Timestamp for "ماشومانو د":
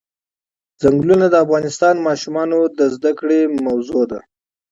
2.07-2.79